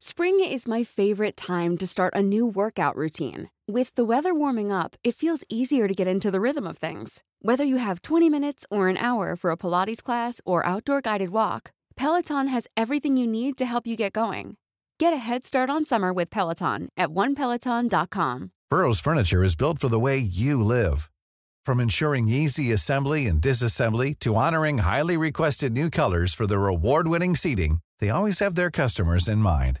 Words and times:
Spring 0.00 0.38
is 0.38 0.68
my 0.68 0.84
favorite 0.84 1.36
time 1.36 1.76
to 1.76 1.84
start 1.84 2.14
a 2.14 2.22
new 2.22 2.46
workout 2.46 2.94
routine. 2.94 3.50
With 3.66 3.92
the 3.96 4.04
weather 4.04 4.32
warming 4.32 4.70
up, 4.70 4.94
it 5.02 5.16
feels 5.16 5.42
easier 5.48 5.88
to 5.88 5.94
get 5.94 6.06
into 6.06 6.30
the 6.30 6.40
rhythm 6.40 6.68
of 6.68 6.78
things. 6.78 7.24
Whether 7.42 7.64
you 7.64 7.78
have 7.78 8.02
20 8.02 8.30
minutes 8.30 8.64
or 8.70 8.86
an 8.86 8.96
hour 8.96 9.34
for 9.34 9.50
a 9.50 9.56
Pilates 9.56 10.00
class 10.00 10.40
or 10.44 10.64
outdoor 10.64 11.00
guided 11.00 11.30
walk, 11.30 11.72
Peloton 11.96 12.46
has 12.46 12.68
everything 12.76 13.16
you 13.16 13.26
need 13.26 13.58
to 13.58 13.66
help 13.66 13.88
you 13.88 13.96
get 13.96 14.12
going. 14.12 14.56
Get 15.00 15.12
a 15.12 15.16
head 15.16 15.44
start 15.44 15.68
on 15.68 15.84
summer 15.84 16.12
with 16.12 16.30
Peloton 16.30 16.90
at 16.96 17.08
onepeloton.com. 17.08 18.52
Burrow's 18.70 19.00
furniture 19.00 19.42
is 19.42 19.56
built 19.56 19.80
for 19.80 19.88
the 19.88 19.98
way 19.98 20.16
you 20.16 20.62
live. 20.62 21.10
From 21.66 21.80
ensuring 21.80 22.28
easy 22.28 22.70
assembly 22.70 23.26
and 23.26 23.42
disassembly 23.42 24.16
to 24.20 24.36
honoring 24.36 24.78
highly 24.78 25.16
requested 25.16 25.72
new 25.72 25.90
colors 25.90 26.34
for 26.34 26.46
their 26.46 26.68
award-winning 26.68 27.34
seating, 27.34 27.80
they 27.98 28.10
always 28.10 28.38
have 28.38 28.54
their 28.54 28.70
customers 28.70 29.26
in 29.26 29.38
mind. 29.38 29.80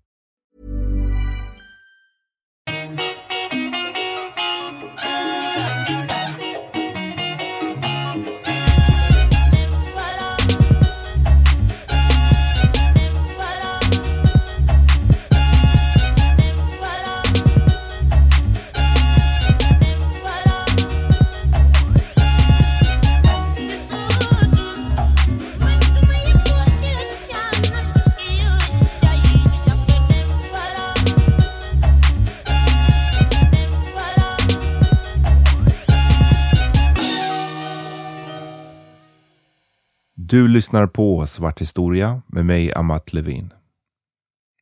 Du 40.31 40.47
lyssnar 40.47 40.87
på 40.87 41.25
Svart 41.25 41.61
historia 41.61 42.21
med 42.27 42.45
mig 42.45 42.73
Amat 42.73 43.13
Levin. 43.13 43.53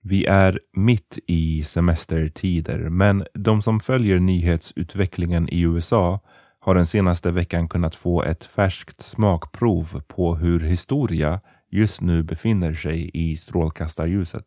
Vi 0.02 0.26
är 0.26 0.60
mitt 0.74 1.20
i 1.28 1.64
semestertider, 1.64 2.80
men 2.90 3.26
de 3.34 3.62
som 3.62 3.80
följer 3.80 4.20
nyhetsutvecklingen 4.20 5.50
i 5.50 5.62
USA 5.62 6.20
har 6.60 6.76
den 6.76 6.88
senaste 6.88 7.32
veckan 7.32 7.68
kunnat 7.68 7.96
få 7.96 8.24
ett 8.24 8.44
färskt 8.44 9.02
smakprov 9.02 10.02
på 10.08 10.36
hur 10.36 10.60
historia 10.60 11.42
just 11.72 12.02
nu 12.02 12.24
befinner 12.24 12.74
sig 12.74 13.12
i 13.14 13.36
strålkastarljuset. 13.38 14.46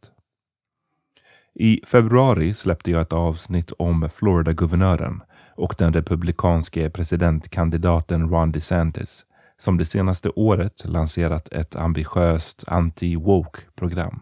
I 1.55 1.81
februari 1.87 2.55
släppte 2.55 2.91
jag 2.91 3.03
ett 3.03 3.13
avsnitt 3.13 3.73
om 3.79 4.09
Florida-guvernören 4.15 5.23
och 5.57 5.75
den 5.79 5.93
republikanske 5.93 6.91
presidentkandidaten 6.91 8.29
Ron 8.29 8.53
DeSantis 8.53 9.25
som 9.63 9.79
det 9.79 9.85
senaste 9.85 10.31
året 10.31 10.85
lanserat 10.85 11.49
ett 11.53 11.77
ambitiöst 11.77 12.65
anti-woke-program. 12.67 14.21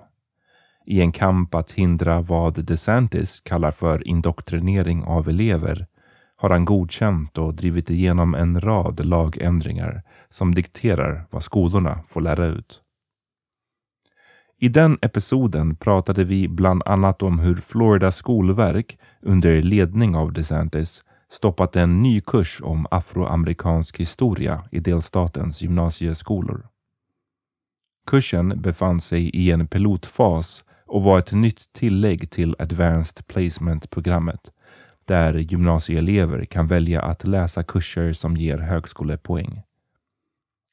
I 0.86 1.00
en 1.00 1.12
kamp 1.12 1.54
att 1.54 1.72
hindra 1.72 2.20
vad 2.20 2.64
DeSantis 2.64 3.40
kallar 3.40 3.70
för 3.70 4.08
indoktrinering 4.08 5.04
av 5.04 5.28
elever 5.28 5.86
har 6.36 6.50
han 6.50 6.64
godkänt 6.64 7.38
och 7.38 7.54
drivit 7.54 7.90
igenom 7.90 8.34
en 8.34 8.60
rad 8.60 9.06
lagändringar 9.06 10.02
som 10.28 10.54
dikterar 10.54 11.26
vad 11.30 11.42
skolorna 11.42 12.00
får 12.08 12.20
lära 12.20 12.46
ut. 12.46 12.82
I 14.58 14.68
den 14.68 14.98
episoden 15.02 15.76
pratade 15.76 16.24
vi 16.24 16.48
bland 16.48 16.82
annat 16.86 17.22
om 17.22 17.38
hur 17.38 17.56
Floridas 17.56 18.16
skolverk 18.16 18.98
under 19.22 19.62
ledning 19.62 20.16
av 20.16 20.32
DeSantis 20.32 21.02
stoppat 21.30 21.76
en 21.76 22.02
ny 22.02 22.20
kurs 22.20 22.60
om 22.62 22.86
afroamerikansk 22.90 24.00
historia 24.00 24.64
i 24.72 24.80
delstatens 24.80 25.62
gymnasieskolor. 25.62 26.68
Kursen 28.06 28.62
befann 28.62 29.00
sig 29.00 29.30
i 29.30 29.50
en 29.50 29.66
pilotfas 29.66 30.64
och 30.86 31.02
var 31.02 31.18
ett 31.18 31.32
nytt 31.32 31.72
tillägg 31.72 32.30
till 32.30 32.56
Advanced 32.58 33.26
Placement-programmet 33.26 34.50
där 35.04 35.34
gymnasieelever 35.34 36.44
kan 36.44 36.66
välja 36.66 37.02
att 37.02 37.24
läsa 37.24 37.62
kurser 37.62 38.12
som 38.12 38.36
ger 38.36 38.58
högskolepoäng. 38.58 39.62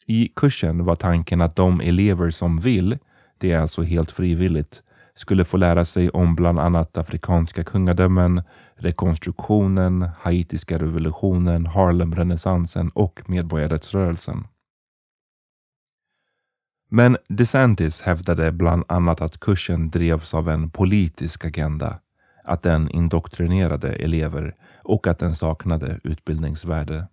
I 0.06 0.28
kursen 0.35 0.85
var 0.85 0.96
tanken 0.96 1.41
att 1.41 1.56
de 1.56 1.81
elever 1.81 2.29
som 2.29 2.59
vill, 2.59 2.97
det 3.38 3.51
är 3.51 3.59
alltså 3.59 3.81
helt 3.81 4.12
frivilligt, 4.12 4.84
skulle 5.16 5.46
få 5.46 5.57
lära 5.57 5.85
sig 5.85 6.09
om 6.09 6.35
bland 6.35 6.59
annat 6.59 6.97
afrikanska 6.97 7.63
kungadömen, 7.63 8.41
rekonstruktionen, 8.78 10.10
haitiska 10.20 10.78
revolutionen, 10.78 11.66
Harlemrenässansen 11.66 12.90
och 12.90 13.22
medborgarrättsrörelsen. 13.30 14.48
Men 16.90 17.18
DeSantis 17.28 18.02
hävdade 18.02 18.52
bland 18.52 18.84
annat 18.88 19.22
att 19.22 19.40
kursen 19.40 19.90
drevs 19.90 20.34
av 20.34 20.50
en 20.50 20.70
politisk 20.70 21.46
agenda, 21.46 22.00
att 22.44 22.64
den 22.64 22.90
indoktrinerade 22.90 23.96
elever 23.96 24.56
och 24.84 25.08
att 25.08 25.20
den 25.20 25.36
saknade 25.36 26.00
utbildningsvärde. 26.04 27.08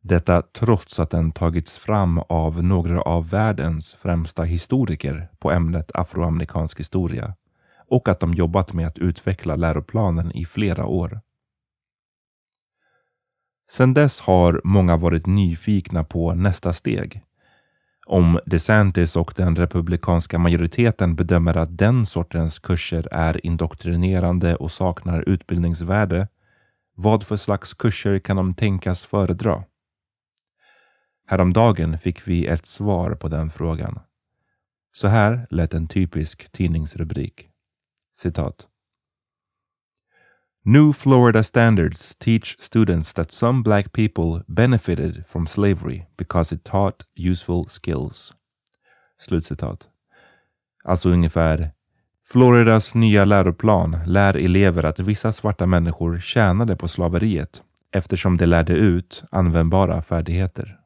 Detta 0.00 0.42
trots 0.42 1.00
att 1.00 1.10
den 1.10 1.32
tagits 1.32 1.78
fram 1.78 2.18
av 2.18 2.64
några 2.64 3.02
av 3.02 3.28
världens 3.30 3.94
främsta 3.94 4.42
historiker 4.42 5.28
på 5.38 5.50
ämnet 5.50 5.90
afroamerikansk 5.94 6.80
historia 6.80 7.34
och 7.92 8.08
att 8.08 8.20
de 8.20 8.34
jobbat 8.34 8.72
med 8.72 8.86
att 8.86 8.98
utveckla 8.98 9.56
läroplanen 9.56 10.32
i 10.32 10.44
flera 10.44 10.86
år. 10.86 11.20
Sedan 13.70 13.94
dess 13.94 14.20
har 14.20 14.60
många 14.64 14.96
varit 14.96 15.26
nyfikna 15.26 16.04
på 16.04 16.34
nästa 16.34 16.72
steg. 16.72 17.22
Om 18.06 18.40
DeSantis 18.46 19.16
och 19.16 19.32
den 19.36 19.56
republikanska 19.56 20.38
majoriteten 20.38 21.14
bedömer 21.16 21.56
att 21.56 21.78
den 21.78 22.06
sortens 22.06 22.58
kurser 22.58 23.08
är 23.12 23.46
indoktrinerande 23.46 24.56
och 24.56 24.72
saknar 24.72 25.28
utbildningsvärde, 25.28 26.28
vad 26.94 27.26
för 27.26 27.36
slags 27.36 27.74
kurser 27.74 28.18
kan 28.18 28.36
de 28.36 28.54
tänkas 28.54 29.04
föredra? 29.04 29.64
Häromdagen 31.26 31.98
fick 31.98 32.28
vi 32.28 32.46
ett 32.46 32.66
svar 32.66 33.14
på 33.14 33.28
den 33.28 33.50
frågan. 33.50 34.00
Så 34.92 35.08
här 35.08 35.46
lät 35.50 35.74
en 35.74 35.86
typisk 35.86 36.52
tidningsrubrik. 36.52 37.51
Citat. 38.22 38.66
New 40.64 40.92
Florida 40.92 41.42
standards 41.42 42.14
teach 42.18 42.56
students 42.60 43.12
that 43.14 43.32
some 43.32 43.62
black 43.62 43.92
people 43.92 44.44
benefited 44.46 45.24
from 45.26 45.46
slavery 45.46 46.06
because 46.16 46.54
it 46.54 46.64
taught 46.64 47.04
useful 47.16 47.66
skills. 47.68 48.32
Slutcitat. 49.18 49.88
Alltså 50.84 51.10
ungefär 51.10 51.70
Floridas 52.28 52.94
nya 52.94 53.24
läroplan 53.24 53.98
lär 54.06 54.36
elever 54.36 54.84
att 54.84 55.00
vissa 55.00 55.32
svarta 55.32 55.66
människor 55.66 56.18
tjänade 56.18 56.76
på 56.76 56.88
slaveriet 56.88 57.62
eftersom 57.92 58.36
de 58.36 58.46
lärde 58.46 58.72
ut 58.72 59.24
användbara 59.30 60.02
färdigheter. 60.02 60.78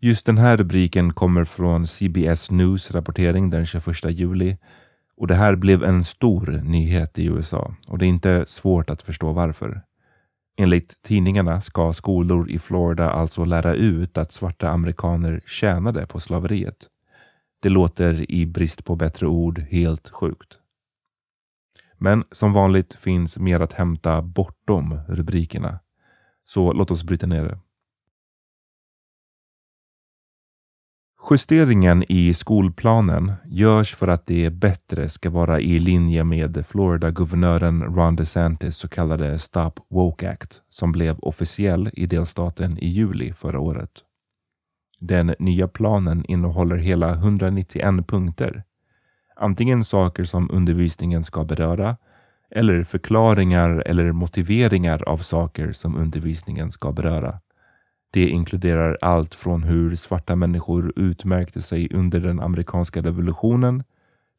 Just 0.00 0.26
den 0.26 0.38
här 0.38 0.56
rubriken 0.56 1.12
kommer 1.12 1.44
från 1.44 1.86
CBS 1.86 2.50
News 2.50 2.90
rapportering 2.90 3.50
den 3.50 3.66
21 3.66 4.04
juli 4.04 4.58
och 5.20 5.26
det 5.26 5.34
här 5.34 5.56
blev 5.56 5.84
en 5.84 6.04
stor 6.04 6.60
nyhet 6.64 7.18
i 7.18 7.26
USA 7.26 7.74
och 7.86 7.98
det 7.98 8.04
är 8.04 8.08
inte 8.08 8.44
svårt 8.48 8.90
att 8.90 9.02
förstå 9.02 9.32
varför. 9.32 9.82
Enligt 10.56 11.02
tidningarna 11.02 11.60
ska 11.60 11.92
skolor 11.92 12.50
i 12.50 12.58
Florida 12.58 13.10
alltså 13.10 13.44
lära 13.44 13.74
ut 13.74 14.18
att 14.18 14.32
svarta 14.32 14.68
amerikaner 14.68 15.40
tjänade 15.46 16.06
på 16.06 16.20
slaveriet. 16.20 16.76
Det 17.62 17.68
låter 17.68 18.30
i 18.30 18.46
brist 18.46 18.84
på 18.84 18.96
bättre 18.96 19.26
ord 19.26 19.58
helt 19.58 20.08
sjukt. 20.08 20.58
Men 21.98 22.24
som 22.32 22.52
vanligt 22.52 22.94
finns 22.94 23.38
mer 23.38 23.60
att 23.60 23.72
hämta 23.72 24.22
bortom 24.22 25.00
rubrikerna. 25.08 25.78
Så 26.44 26.72
låt 26.72 26.90
oss 26.90 27.04
bryta 27.04 27.26
ner 27.26 27.44
det. 27.44 27.58
Justeringen 31.28 32.04
i 32.08 32.34
skolplanen 32.34 33.32
görs 33.44 33.94
för 33.94 34.08
att 34.08 34.26
det 34.26 34.50
bättre 34.50 35.08
ska 35.08 35.30
vara 35.30 35.60
i 35.60 35.78
linje 35.78 36.24
med 36.24 36.66
Florida-guvernören 36.66 37.82
Ron 37.82 38.16
DeSantis 38.16 38.76
så 38.76 38.88
kallade 38.88 39.38
Stop 39.38 39.72
Woke 39.90 40.30
Act 40.30 40.62
som 40.70 40.92
blev 40.92 41.18
officiell 41.18 41.90
i 41.92 42.06
delstaten 42.06 42.78
i 42.78 42.88
juli 42.88 43.32
förra 43.32 43.60
året. 43.60 43.90
Den 45.00 45.34
nya 45.38 45.68
planen 45.68 46.24
innehåller 46.24 46.76
hela 46.76 47.14
191 47.14 48.06
punkter. 48.06 48.64
Antingen 49.36 49.84
saker 49.84 50.24
som 50.24 50.50
undervisningen 50.50 51.24
ska 51.24 51.44
beröra 51.44 51.96
eller 52.50 52.84
förklaringar 52.84 53.82
eller 53.86 54.12
motiveringar 54.12 55.08
av 55.08 55.18
saker 55.18 55.72
som 55.72 55.96
undervisningen 55.96 56.70
ska 56.70 56.92
beröra. 56.92 57.40
Det 58.12 58.28
inkluderar 58.28 58.98
allt 59.00 59.34
från 59.34 59.62
hur 59.62 59.96
svarta 59.96 60.36
människor 60.36 60.92
utmärkte 60.96 61.62
sig 61.62 61.88
under 61.94 62.20
den 62.20 62.40
amerikanska 62.40 63.02
revolutionen 63.02 63.84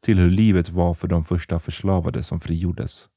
till 0.01 0.19
hur 0.19 0.31
livet 0.31 0.69
var 0.69 0.94
för 0.94 1.07
de 1.07 1.25
första 1.25 1.59
förslavade 1.59 2.23
som 2.23 2.39
frigjordes. 2.39 3.07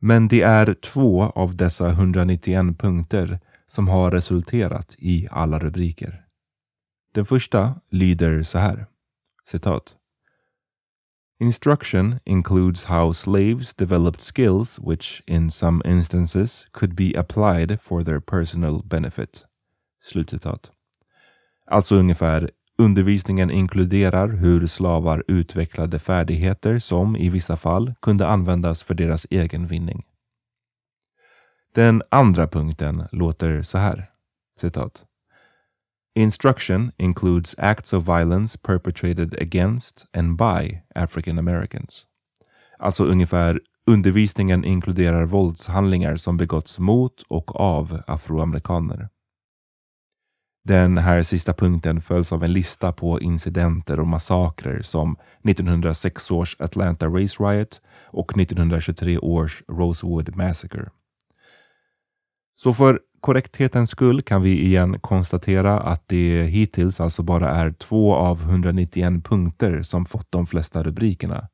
Men 0.00 0.28
det 0.28 0.42
är 0.42 0.74
två 0.74 1.22
av 1.22 1.56
dessa 1.56 1.90
191 1.90 2.78
punkter 2.78 3.40
som 3.66 3.88
har 3.88 4.10
resulterat 4.10 4.94
i 4.98 5.28
alla 5.30 5.58
rubriker. 5.58 6.24
Den 7.14 7.26
första 7.26 7.80
lyder 7.90 8.42
så 8.42 8.58
här, 8.58 8.86
citat. 9.44 9.94
Instruction 11.40 12.20
includes 12.24 12.84
how 12.84 13.12
slaves 13.12 13.74
developed 13.74 14.20
skills 14.20 14.78
which, 14.78 15.22
in 15.26 15.50
some 15.50 15.82
instances, 15.84 16.66
could 16.72 16.94
be 16.94 17.14
applied 17.14 17.80
for 17.80 18.02
their 18.02 18.20
personal 18.20 18.82
benefit. 18.82 19.44
Slutcitat. 20.02 20.70
Alltså 21.66 21.96
ungefär 21.96 22.50
Undervisningen 22.82 23.50
inkluderar 23.50 24.28
hur 24.28 24.66
slavar 24.66 25.24
utvecklade 25.28 25.98
färdigheter 25.98 26.78
som 26.78 27.16
i 27.16 27.28
vissa 27.28 27.56
fall 27.56 27.94
kunde 28.02 28.26
användas 28.26 28.82
för 28.82 28.94
deras 28.94 29.26
egen 29.30 29.66
vinning. 29.66 30.04
Den 31.74 32.02
andra 32.10 32.46
punkten 32.48 33.08
låter 33.12 33.62
så 33.62 33.78
här. 33.78 34.06
Citat. 34.60 35.07
Instruction 36.18 36.92
includes 36.98 37.54
acts 37.58 37.92
of 37.92 38.02
violence 38.02 38.56
perpetrated 38.56 39.40
against 39.40 40.06
and 40.12 40.36
by 40.36 40.82
African 40.94 41.38
Americans. 41.38 42.06
Alltså 42.78 43.04
ungefär 43.04 43.60
undervisningen 43.86 44.64
inkluderar 44.64 45.24
våldshandlingar 45.24 46.16
som 46.16 46.36
begåtts 46.36 46.78
mot 46.78 47.22
och 47.28 47.56
av 47.56 48.02
afroamerikaner. 48.06 49.08
Den 50.64 50.98
här 50.98 51.22
sista 51.22 51.52
punkten 51.52 52.00
följs 52.00 52.32
av 52.32 52.44
en 52.44 52.52
lista 52.52 52.92
på 52.92 53.20
incidenter 53.20 54.00
och 54.00 54.06
massakrer 54.06 54.82
som 54.82 55.16
1906 55.44 56.30
års 56.30 56.56
Atlanta 56.58 57.06
Race 57.06 57.44
Riot 57.44 57.80
och 58.04 58.38
1923 58.38 59.18
års 59.18 59.62
Rosewood 59.68 60.36
Massacre. 60.36 60.90
Så 62.56 62.74
för 62.74 63.00
korrekthetens 63.20 63.90
skull 63.90 64.22
kan 64.22 64.42
vi 64.42 64.60
igen 64.64 64.98
konstatera 65.00 65.80
att 65.80 66.08
det 66.08 66.42
hittills 66.42 67.00
alltså 67.00 67.22
bara 67.22 67.50
är 67.50 67.70
två 67.72 68.14
av 68.14 68.42
191 68.42 69.24
punkter 69.24 69.82
som 69.82 70.06
fått 70.06 70.32
de 70.32 70.46
flesta 70.46 70.82
rubrikerna. 70.82 71.48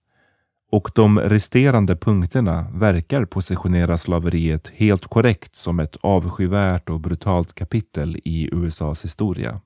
Och 0.70 0.90
de 0.94 1.18
resterande 1.18 1.96
punkterna 1.96 2.66
verkar 2.74 3.24
positionera 3.24 3.98
slaveriet 3.98 4.72
helt 4.74 5.06
korrekt 5.06 5.54
som 5.54 5.80
ett 5.80 5.96
avskyvärt 6.00 6.90
och 6.90 7.00
brutalt 7.00 7.54
kapitel 7.54 8.16
i 8.24 8.48
USAs 8.52 9.04
historia. 9.04 9.60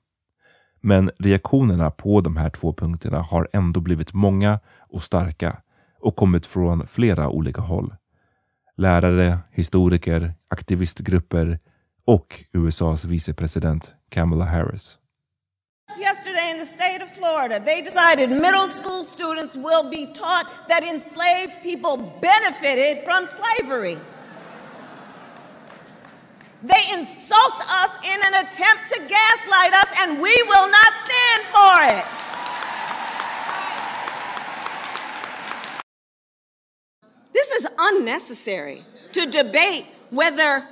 Men 0.81 1.11
reaktionerna 1.19 1.91
på 1.91 2.21
de 2.21 2.37
här 2.37 2.49
två 2.49 2.73
punkterna 2.73 3.21
har 3.21 3.47
ändå 3.53 3.79
blivit 3.79 4.13
många 4.13 4.59
och 4.79 5.03
starka 5.03 5.57
och 5.99 6.15
kommit 6.15 6.45
från 6.45 6.87
flera 6.87 7.29
olika 7.29 7.61
håll. 7.61 7.95
Lärare, 8.77 9.39
historiker, 9.51 10.33
aktivistgrupper 10.47 11.59
och 12.09 12.43
USAs 12.53 13.05
vicepresident 13.05 13.93
Kamala 14.09 14.45
Harris. 14.45 14.97
Yesterday 15.99 16.51
in 16.51 16.59
the 16.59 16.65
state 16.65 17.03
of 17.03 17.09
Florida, 17.11 17.59
they 17.65 17.81
decided 17.81 18.29
middle 18.29 18.67
school 18.67 19.03
students 19.03 19.55
will 19.55 19.89
be 19.89 20.05
taught 20.13 20.47
that 20.67 20.83
enslaved 20.83 21.61
people 21.63 21.97
benefited 22.21 23.03
from 23.03 23.27
slavery. 23.27 23.97
They 26.63 26.83
insult 26.97 27.59
us 27.83 27.91
in 28.03 28.19
an 28.27 28.33
attempt 28.43 28.83
to 28.93 28.99
gaslight 29.15 29.73
us, 29.73 29.89
and 30.01 30.19
we 30.19 30.35
will 30.47 30.69
not 30.79 30.91
stand 31.05 31.41
for 31.55 31.75
it. 31.97 32.05
This 37.33 37.51
is 37.51 37.67
unnecessary 37.77 38.83
to 39.11 39.25
debate 39.27 39.85
whether 40.09 40.67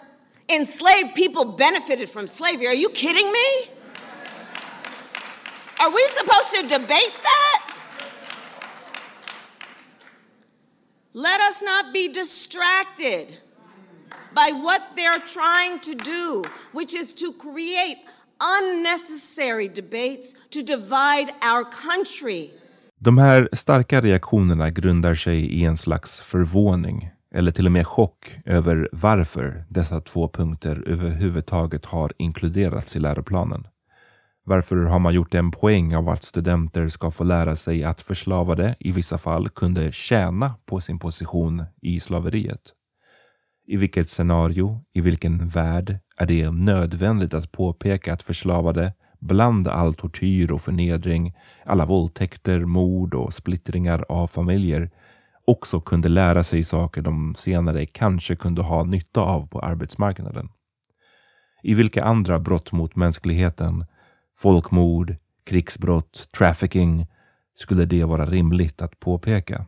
enslaved 0.49 1.15
people 1.15 1.45
benefited 1.45 2.09
from 2.09 2.27
slavery. 2.27 2.67
Are 2.67 2.73
you 2.73 2.89
kidding 2.89 3.31
me? 3.31 3.49
Are 5.79 5.91
we 5.91 6.03
supposed 6.07 6.51
to 6.55 6.61
debate 6.67 7.13
that? 7.23 7.73
Let 11.13 11.41
us 11.41 11.61
not 11.61 11.94
be 11.94 12.07
distracted 12.07 13.38
by 14.33 14.51
what 14.51 14.81
they're 14.95 15.19
trying 15.19 15.79
to 15.79 15.95
do, 15.95 16.44
which 16.71 16.93
is 16.93 17.13
to 17.13 17.33
create 17.33 17.97
unnecessary 18.39 19.67
debates 19.67 20.35
to 20.51 20.61
divide 20.61 21.33
our 21.41 21.63
country. 21.63 22.51
De 23.00 23.17
här 23.17 23.50
starka 23.53 24.01
reaktionerna 24.01 24.69
grundar 24.69 25.15
sig 25.15 25.39
i 25.39 25.63
en 25.63 25.77
slags 25.77 26.21
förvåning 26.21 27.09
eller 27.38 27.51
till 27.51 27.66
och 27.66 27.72
med 27.72 27.88
chock 27.88 28.39
över 28.45 28.89
varför 28.92 29.66
dessa 29.69 30.01
två 30.01 30.30
punkter 30.30 30.84
överhuvudtaget 30.88 31.86
har 31.86 32.13
inkluderats 32.18 32.95
i 32.95 33.00
läroplanen. 33.00 33.68
Varför 34.44 34.75
har 34.75 35.00
man 35.00 35.13
gjort 35.13 35.34
en 35.34 35.51
poäng 35.51 35.95
av 35.95 36.10
att 36.10 36.24
studenter 36.24 36.88
ska 36.88 37.12
få 37.12 37.24
lära 37.24 37.56
sig 37.56 37.84
att 37.84 38.01
förslavade 38.01 38.75
i 38.80 38.92
vissa 38.92 39.18
fall 39.18 39.50
kunde 39.50 39.92
tjäna 39.92 40.56
på 40.66 40.81
sin 40.81 41.00
position 41.00 41.66
i 41.81 42.00
slaveriet? 42.00 42.62
I 43.68 43.78
vilket 43.78 44.10
scenario, 44.10 44.84
i 44.94 45.01
vilken 45.01 45.50
värld 45.50 46.00
är 46.18 46.25
det 46.25 46.51
nödvändigt 46.51 47.34
att 47.34 47.51
påpeka 47.51 48.13
att 48.13 48.22
förslavade 48.22 48.94
bland 49.19 49.68
all 49.68 49.94
tortyr 49.94 50.51
och 50.51 50.62
förnedring, 50.62 51.36
alla 51.66 51.86
våldtäkter, 51.86 52.66
mord 52.66 53.13
och 53.13 53.34
splittringar 53.34 54.06
av 54.10 54.28
familjer 54.28 54.89
också 55.47 55.81
kunde 55.81 56.09
lära 56.09 56.44
sig 56.44 56.63
saker 56.63 57.01
de 57.01 57.35
senare 57.35 57.85
kanske 57.85 58.35
kunde 58.35 58.61
ha 58.61 58.83
nytta 58.83 59.21
av 59.21 59.47
på 59.47 59.59
arbetsmarknaden? 59.59 60.49
I 61.63 61.73
vilka 61.73 62.03
andra 62.03 62.39
brott 62.39 62.71
mot 62.71 62.95
mänskligheten 62.95 63.85
folkmord, 64.38 65.15
krigsbrott, 65.44 66.29
trafficking 66.38 67.07
skulle 67.55 67.86
det 67.86 68.03
vara 68.03 68.25
rimligt 68.25 68.81
att 68.81 69.00
påpeka. 69.00 69.65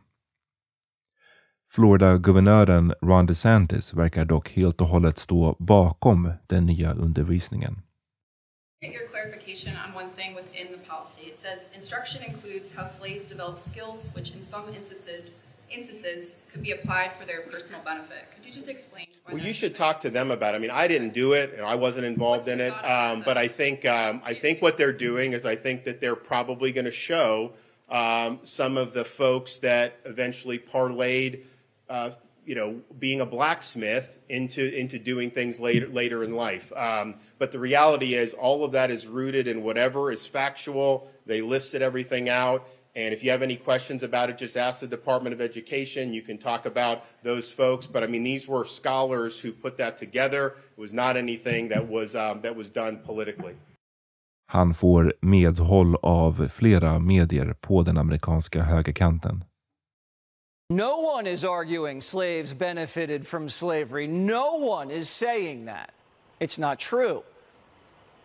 Florida-guvernören 1.70 2.94
Ron 3.02 3.26
DeSantis 3.26 3.94
verkar 3.94 4.24
dock 4.24 4.50
helt 4.50 4.80
och 4.80 4.86
hållet 4.86 5.18
stå 5.18 5.56
bakom 5.58 6.32
den 6.46 6.66
nya 6.66 6.92
undervisningen. 6.92 7.82
Get 8.82 8.94
your 8.94 9.08
clarification 9.08 9.74
on 9.84 9.94
one 10.02 10.10
thing 10.16 10.34
within 10.36 10.66
the 10.66 10.90
policy. 10.90 11.22
It 11.32 11.38
says 11.44 11.60
instruction 11.76 12.22
includes 12.30 12.74
how 12.76 12.88
slaves 12.88 13.28
develop 13.28 13.58
skills 13.58 14.16
which 14.16 14.36
in 14.36 14.42
some 14.42 14.66
instances 14.78 15.24
instances 15.70 16.32
could 16.52 16.62
be 16.62 16.72
applied 16.72 17.12
for 17.18 17.24
their 17.24 17.42
personal 17.42 17.80
benefit. 17.82 18.26
Could 18.34 18.44
you 18.44 18.52
just 18.52 18.68
explain? 18.68 19.06
Well, 19.28 19.38
you 19.38 19.52
should 19.52 19.74
talk 19.74 20.00
to 20.00 20.10
them 20.10 20.30
about. 20.30 20.54
It. 20.54 20.58
I 20.58 20.60
mean, 20.60 20.70
I 20.70 20.88
didn't 20.88 21.14
do 21.14 21.32
it, 21.34 21.54
and 21.54 21.64
I 21.64 21.74
wasn't 21.76 22.04
involved 22.04 22.48
in 22.48 22.60
it. 22.60 22.72
Um, 22.84 23.22
but 23.24 23.38
I 23.38 23.46
think 23.48 23.84
um, 23.84 24.20
I 24.24 24.34
think 24.34 24.60
what 24.60 24.76
they're 24.76 24.92
doing 24.92 25.32
is 25.32 25.46
I 25.46 25.56
think 25.56 25.84
that 25.84 26.00
they're 26.00 26.16
probably 26.16 26.72
going 26.72 26.86
to 26.86 26.90
show 26.90 27.52
um, 27.88 28.40
some 28.42 28.76
of 28.76 28.92
the 28.92 29.04
folks 29.04 29.58
that 29.58 29.98
eventually 30.04 30.58
parlayed, 30.58 31.44
uh, 31.88 32.10
you 32.44 32.54
know, 32.54 32.80
being 32.98 33.20
a 33.20 33.26
blacksmith 33.26 34.18
into 34.28 34.74
into 34.76 34.98
doing 34.98 35.30
things 35.30 35.60
later 35.60 35.88
later 35.88 36.24
in 36.24 36.34
life. 36.34 36.72
Um, 36.74 37.14
but 37.38 37.52
the 37.52 37.58
reality 37.58 38.14
is, 38.14 38.34
all 38.34 38.64
of 38.64 38.72
that 38.72 38.90
is 38.90 39.06
rooted 39.06 39.46
in 39.46 39.62
whatever 39.62 40.10
is 40.10 40.26
factual. 40.26 41.08
They 41.26 41.40
listed 41.40 41.82
everything 41.82 42.28
out 42.28 42.66
and 42.96 43.14
if 43.14 43.22
you 43.22 43.30
have 43.30 43.42
any 43.42 43.56
questions 43.56 44.02
about 44.02 44.30
it, 44.30 44.38
just 44.38 44.56
ask 44.56 44.80
the 44.80 44.86
Department 44.86 45.32
of 45.32 45.40
Education. 45.40 46.12
You 46.12 46.22
can 46.22 46.38
talk 46.38 46.66
about 46.66 47.04
those 47.22 47.50
folks. 47.50 47.86
But 47.86 48.02
I 48.02 48.06
mean, 48.06 48.24
these 48.24 48.48
were 48.48 48.64
scholars 48.64 49.40
who 49.40 49.52
put 49.52 49.76
that 49.76 49.96
together. 49.96 50.56
It 50.76 50.80
was 50.80 50.92
not 50.92 51.16
anything 51.16 51.68
that 51.68 51.88
was, 51.88 52.14
um, 52.14 52.40
that 52.42 52.56
was 52.56 52.70
done 52.70 52.98
politically. 52.98 53.54
Han 54.46 54.74
får 54.74 55.12
medhåll 55.20 55.96
av 56.02 56.48
flera 56.48 56.98
medier 56.98 57.54
på 57.60 57.82
den 57.82 57.98
amerikanska 57.98 58.62
högerkanten. 58.62 59.44
No 60.70 61.00
one 61.16 61.26
is 61.26 61.44
arguing 61.44 62.00
slaves 62.00 62.54
benefited 62.54 63.26
from 63.26 63.48
slavery. 63.48 64.06
No 64.06 64.56
one 64.56 64.90
is 64.90 65.10
saying 65.10 65.64
that. 65.66 65.90
It's 66.40 66.58
not 66.58 66.78
true. 66.78 67.22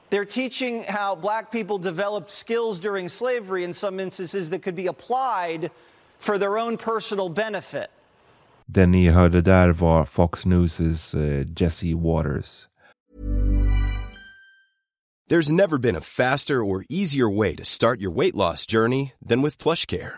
They're 0.10 0.26
teaching 0.26 0.84
how 0.84 1.16
black 1.16 1.52
people 1.52 1.78
developed 1.78 2.32
skills 2.32 2.80
during 2.80 3.10
slavery 3.10 3.64
in 3.64 3.74
some 3.74 4.00
instances 4.00 4.50
that 4.50 4.62
could 4.62 4.76
be 4.76 4.88
applied 4.88 5.72
for 6.20 6.38
their 6.38 6.58
own 6.58 6.78
personal 6.78 7.30
benefit. 7.30 7.90
Den 8.68 8.92
ni 8.92 9.10
hörde 9.10 9.42
där 9.42 9.72
var 9.72 10.06
Fox 10.06 10.46
News' 10.46 11.14
uh, 11.14 11.44
Jesse 11.56 11.94
Waters. 11.94 12.68
There's 15.28 15.52
never 15.52 15.80
been 15.80 15.96
a 15.96 16.02
faster 16.02 16.64
or 16.64 16.86
easier 16.88 17.28
way 17.28 17.56
to 17.56 17.66
start 17.66 18.00
your 18.00 18.12
weight 18.12 18.36
loss 18.36 18.66
journey 18.68 19.14
than 19.20 19.42
with 19.42 19.58
PlushCare. 19.58 20.18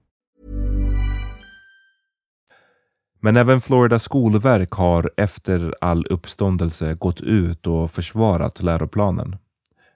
Men 3.23 3.37
även 3.37 3.61
Florida 3.61 3.99
skolverk 3.99 4.71
har 4.71 5.11
efter 5.17 5.75
all 5.81 6.05
uppståndelse 6.05 6.93
gått 6.93 7.21
ut 7.21 7.67
och 7.67 7.91
försvarat 7.91 8.61
läroplanen. 8.61 9.37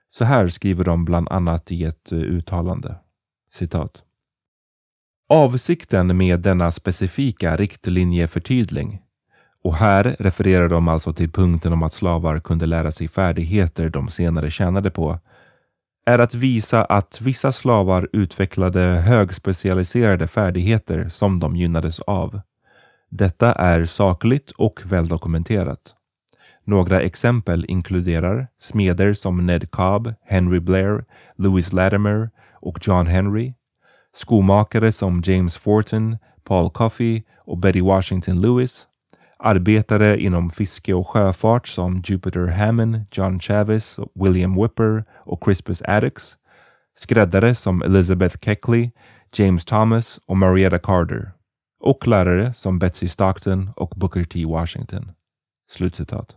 Så 0.10 0.26
här 0.26 0.48
skriver 0.48 0.84
de 0.84 1.06
bland 1.06 1.30
annat 1.30 1.72
i 1.72 1.84
ett 1.84 2.12
eh, 2.12 2.18
uttalande. 2.18 2.96
Citat. 3.54 4.04
Avsikten 5.30 6.18
med 6.18 6.40
denna 6.40 6.72
specifika 6.72 7.58
riktlinjeförtydling 7.58 9.02
och 9.64 9.76
här 9.76 10.16
refererar 10.20 10.70
de 10.70 10.88
alltså 10.88 11.14
till 11.14 11.32
punkten 11.32 11.74
om 11.74 11.84
att 11.84 11.94
slavar 11.94 12.40
kunde 12.40 12.66
lära 12.66 12.92
sig 12.92 13.08
färdigheter 13.08 13.90
de 13.90 14.08
senare 14.08 14.52
tjänade 14.52 14.92
på, 14.92 15.20
är 16.06 16.20
att 16.20 16.34
visa 16.34 16.86
att 16.86 17.22
vissa 17.22 17.52
slavar 17.52 18.10
utvecklade 18.14 18.80
högspecialiserade 18.80 20.28
färdigheter 20.28 21.10
som 21.10 21.40
de 21.40 21.56
gynnades 21.56 22.00
av. 22.00 22.42
Detta 23.18 23.54
är 23.54 23.86
sakligt 23.86 24.52
och 24.52 24.82
väldokumenterat. 24.86 25.80
Några 26.64 27.02
exempel 27.02 27.66
inkluderar 27.68 28.48
smeder 28.60 29.14
som 29.14 29.46
Ned 29.46 29.72
Cobb, 29.72 30.14
Henry 30.26 30.60
Blair, 30.60 31.06
Louis 31.38 31.74
Latimer 31.74 32.30
och 32.54 32.78
John 32.82 33.08
Henry, 33.08 33.54
skomakare 34.16 34.92
som 34.92 35.22
James 35.26 35.58
Fortin, 35.58 36.18
Paul 36.44 36.70
Coffey 36.70 37.24
och 37.46 37.58
Betty 37.58 37.82
Washington 37.82 38.42
Lewis, 38.42 38.88
arbetare 39.40 40.22
inom 40.22 40.50
fiske 40.50 40.94
och 40.94 41.08
sjöfart 41.08 41.68
som 41.68 42.02
Jupiter 42.06 42.48
Hammond, 42.48 43.06
John 43.12 43.40
Chavez, 43.40 44.00
William 44.16 44.62
Whipper 44.62 45.06
och 45.12 45.44
Crispus 45.44 45.82
Attucks, 45.82 46.36
skräddare 46.98 47.56
som 47.56 47.82
Elizabeth 47.82 48.38
Keckley, 48.42 48.92
James 49.36 49.66
Thomas 49.66 50.20
och 50.28 50.38
Marietta 50.38 50.80
Carter 50.80 51.32
och 51.86 52.08
lärare 52.08 52.54
som 52.54 52.80
Betsy 52.80 53.08
Stockton 53.08 53.70
och 53.76 53.90
Booker 53.96 54.24
T. 54.24 54.46
Washington. 54.46 55.12
Slutcitat. 55.70 56.36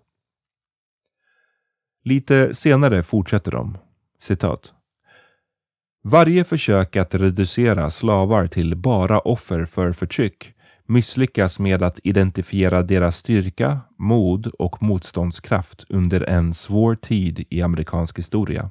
Lite 2.04 2.54
senare 2.54 3.02
fortsätter 3.02 3.52
de. 3.52 3.78
Citat. 4.20 4.72
Varje 6.02 6.44
försök 6.44 6.96
att 6.96 7.14
reducera 7.14 7.90
slavar 7.90 8.46
till 8.46 8.76
bara 8.76 9.18
offer 9.18 9.64
för 9.64 9.92
förtryck 9.92 10.54
misslyckas 10.86 11.58
med 11.58 11.82
att 11.82 12.00
identifiera 12.04 12.82
deras 12.82 13.16
styrka, 13.16 13.80
mod 13.98 14.46
och 14.46 14.82
motståndskraft 14.82 15.84
under 15.88 16.20
en 16.20 16.54
svår 16.54 16.94
tid 16.94 17.46
i 17.50 17.62
amerikansk 17.62 18.18
historia. 18.18 18.70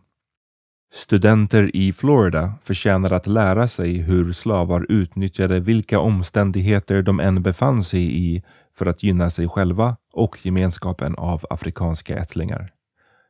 Studenter 0.94 1.75
i 1.75 1.94
Florida 1.94 2.53
förtjänar 2.63 3.12
att 3.12 3.27
lära 3.27 3.67
sig 3.67 3.98
hur 3.98 4.34
slavar 4.34 4.86
utnyttjade 4.89 5.60
vilka 5.60 6.00
omständigheter 6.00 7.01
de 7.01 7.20
än 7.20 7.44
befann 7.44 7.84
sig 7.84 8.17
i 8.17 8.44
för 8.75 8.86
att 8.86 9.03
gynna 9.03 9.29
sig 9.29 9.48
själva 9.48 9.98
och 10.13 10.46
gemenskapen 10.46 11.15
av 11.15 11.46
afrikanska 11.50 12.17
ättlingar. 12.17 12.72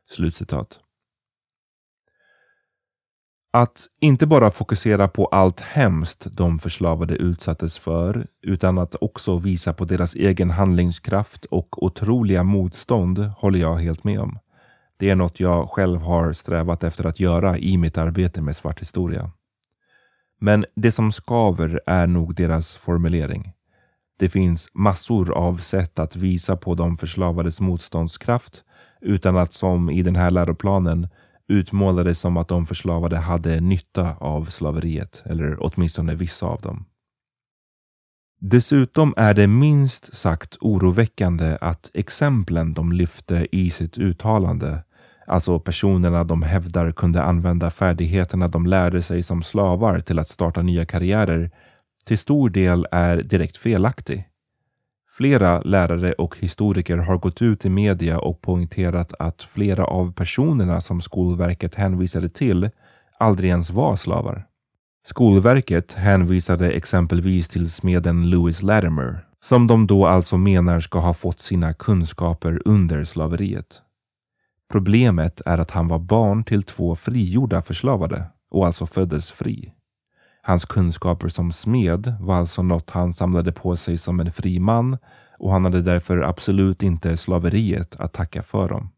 Slutcitat. 0.06 0.80
Att 3.52 3.86
inte 4.00 4.26
bara 4.26 4.50
fokusera 4.50 5.08
på 5.08 5.26
allt 5.26 5.60
hemskt 5.60 6.26
de 6.30 6.58
förslavade 6.58 7.14
utsattes 7.14 7.78
för, 7.78 8.26
utan 8.42 8.78
att 8.78 8.94
också 9.00 9.38
visa 9.38 9.72
på 9.72 9.84
deras 9.84 10.14
egen 10.14 10.50
handlingskraft 10.50 11.44
och 11.44 11.82
otroliga 11.82 12.42
motstånd 12.42 13.18
håller 13.18 13.58
jag 13.58 13.76
helt 13.76 14.04
med 14.04 14.20
om. 14.20 14.38
Det 14.98 15.10
är 15.10 15.14
något 15.14 15.40
jag 15.40 15.70
själv 15.70 16.00
har 16.00 16.32
strävat 16.32 16.84
efter 16.84 17.06
att 17.06 17.20
göra 17.20 17.58
i 17.58 17.76
mitt 17.76 17.98
arbete 17.98 18.40
med 18.40 18.56
svart 18.56 18.80
historia. 18.80 19.30
Men 20.40 20.64
det 20.74 20.92
som 20.92 21.12
skaver 21.12 21.80
är 21.86 22.06
nog 22.06 22.34
deras 22.34 22.76
formulering. 22.76 23.52
Det 24.18 24.28
finns 24.28 24.68
massor 24.74 25.34
av 25.34 25.56
sätt 25.56 25.98
att 25.98 26.16
visa 26.16 26.56
på 26.56 26.74
de 26.74 26.96
förslavades 26.96 27.60
motståndskraft 27.60 28.64
utan 29.00 29.36
att 29.36 29.52
som 29.52 29.90
i 29.90 30.02
den 30.02 30.16
här 30.16 30.30
läroplanen 30.30 31.08
utmåla 31.48 32.04
det 32.04 32.14
som 32.14 32.36
att 32.36 32.48
de 32.48 32.66
förslavade 32.66 33.16
hade 33.16 33.60
nytta 33.60 34.16
av 34.16 34.44
slaveriet, 34.44 35.22
eller 35.24 35.56
åtminstone 35.60 36.14
vissa 36.14 36.46
av 36.46 36.60
dem. 36.60 36.84
Dessutom 38.40 39.14
är 39.16 39.34
det 39.34 39.46
minst 39.46 40.16
sagt 40.16 40.56
oroväckande 40.60 41.58
att 41.60 41.90
exemplen 41.94 42.74
de 42.74 42.92
lyfte 42.92 43.48
i 43.52 43.70
sitt 43.70 43.98
uttalande, 43.98 44.84
alltså 45.28 45.58
personerna 45.58 46.24
de 46.24 46.42
hävdar 46.42 46.92
kunde 46.92 47.22
använda 47.22 47.70
färdigheterna 47.70 48.48
de 48.48 48.66
lärde 48.66 49.02
sig 49.02 49.22
som 49.22 49.42
slavar 49.42 50.00
till 50.00 50.18
att 50.18 50.28
starta 50.28 50.62
nya 50.62 50.86
karriärer, 50.86 51.50
till 52.04 52.18
stor 52.18 52.50
del 52.50 52.86
är 52.90 53.16
direkt 53.16 53.56
felaktig. 53.56 54.24
Flera 55.16 55.60
lärare 55.60 56.12
och 56.12 56.38
historiker 56.38 56.96
har 56.96 57.18
gått 57.18 57.42
ut 57.42 57.64
i 57.64 57.68
media 57.68 58.18
och 58.18 58.40
poängterat 58.40 59.14
att 59.18 59.42
flera 59.42 59.84
av 59.84 60.12
personerna 60.12 60.80
som 60.80 61.00
Skolverket 61.00 61.74
hänvisade 61.74 62.28
till 62.28 62.70
aldrig 63.18 63.50
ens 63.50 63.70
var 63.70 63.96
slavar. 63.96 64.44
Skolverket 65.06 65.92
hänvisade 65.92 66.70
exempelvis 66.70 67.48
till 67.48 67.70
smeden 67.70 68.30
Louis 68.30 68.62
Latimer, 68.62 69.24
som 69.40 69.66
de 69.66 69.86
då 69.86 70.06
alltså 70.06 70.36
menar 70.36 70.80
ska 70.80 70.98
ha 70.98 71.14
fått 71.14 71.40
sina 71.40 71.74
kunskaper 71.74 72.62
under 72.64 73.04
slaveriet. 73.04 73.82
Problemet 74.68 75.40
är 75.46 75.58
att 75.58 75.70
han 75.70 75.88
var 75.88 75.98
barn 75.98 76.44
till 76.44 76.62
två 76.62 76.96
frigjorda 76.96 77.62
förslavade 77.62 78.24
och 78.50 78.66
alltså 78.66 78.86
föddes 78.86 79.30
fri. 79.30 79.72
Hans 80.42 80.64
kunskaper 80.64 81.28
som 81.28 81.52
smed 81.52 82.14
var 82.20 82.34
alltså 82.34 82.62
något 82.62 82.90
han 82.90 83.12
samlade 83.12 83.52
på 83.52 83.76
sig 83.76 83.98
som 83.98 84.20
en 84.20 84.32
fri 84.32 84.58
man 84.58 84.98
och 85.38 85.52
han 85.52 85.64
hade 85.64 85.82
därför 85.82 86.18
absolut 86.18 86.82
inte 86.82 87.16
slaveriet 87.16 87.96
att 87.96 88.12
tacka 88.12 88.42
för 88.42 88.68
dem. 88.68 88.90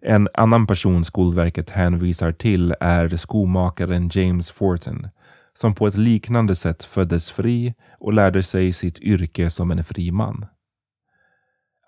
En 0.00 0.28
annan 0.34 0.66
person 0.66 1.04
Skolverket 1.04 1.70
hänvisar 1.70 2.32
till 2.32 2.74
är 2.80 3.16
skomakaren 3.16 4.10
James 4.12 4.50
Fortin 4.50 5.08
som 5.54 5.74
på 5.74 5.86
ett 5.86 5.96
liknande 5.96 6.56
sätt 6.56 6.84
föddes 6.84 7.30
fri 7.30 7.74
och 7.98 8.12
lärde 8.12 8.42
sig 8.42 8.72
sitt 8.72 8.98
yrke 8.98 9.50
som 9.50 9.70
en 9.70 9.84
fri 9.84 10.10
man. 10.10 10.46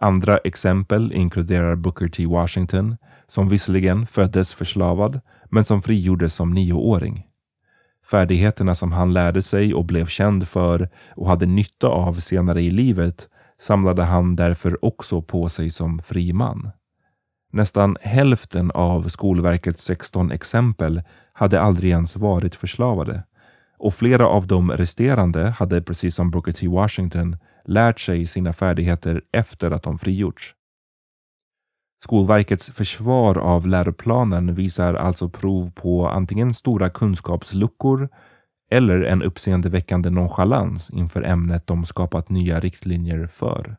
Andra 0.01 0.39
exempel 0.39 1.13
inkluderar 1.13 1.75
Booker 1.75 2.09
T. 2.09 2.27
Washington 2.27 2.97
som 3.27 3.49
visserligen 3.49 4.07
föddes 4.07 4.55
förslavad 4.55 5.21
men 5.45 5.65
som 5.65 5.83
frigjordes 5.83 6.35
som 6.35 6.51
nioåring. 6.51 7.27
Färdigheterna 8.11 8.75
som 8.75 8.93
han 8.93 9.13
lärde 9.13 9.43
sig 9.43 9.75
och 9.75 9.85
blev 9.85 10.07
känd 10.07 10.49
för 10.49 10.89
och 11.11 11.29
hade 11.29 11.47
nytta 11.47 11.89
av 11.89 12.15
senare 12.15 12.63
i 12.63 12.71
livet 12.71 13.29
samlade 13.59 14.03
han 14.03 14.37
därför 14.37 14.85
också 14.85 15.23
på 15.23 15.49
sig 15.49 15.71
som 15.71 15.99
fri 15.99 16.33
man. 16.33 16.71
Nästan 17.53 17.97
hälften 18.01 18.71
av 18.71 19.09
Skolverkets 19.09 19.85
16 19.85 20.31
exempel 20.31 21.03
hade 21.33 21.61
aldrig 21.61 21.91
ens 21.91 22.17
varit 22.17 22.55
förslavade 22.55 23.23
och 23.79 23.95
flera 23.95 24.27
av 24.27 24.47
de 24.47 24.73
resterande 24.73 25.51
hade 25.51 25.83
precis 25.83 26.15
som 26.15 26.31
Booker 26.31 26.53
T. 26.53 26.69
Washington 26.69 27.37
lärt 27.67 28.01
sig 28.01 28.27
sina 28.27 28.53
färdigheter 28.53 29.23
efter 29.33 29.71
att 29.71 29.83
de 29.83 29.99
frigjorts. 29.99 30.55
Skolverkets 32.05 32.71
försvar 32.71 33.39
av 33.39 33.67
läroplanen 33.67 34.55
visar 34.55 34.95
alltså 34.95 35.29
prov 35.29 35.71
på 35.71 36.09
antingen 36.09 36.55
stora 36.55 36.91
kunskapsluckor 36.91 38.09
eller 38.71 39.01
en 39.01 39.23
uppseendeväckande 39.23 40.11
nonchalans 40.11 40.91
inför 40.91 41.23
ämnet 41.23 41.67
de 41.67 41.85
skapat 41.85 42.31
nya 42.31 42.61
riktlinjer 42.61 43.27
för. 43.27 43.77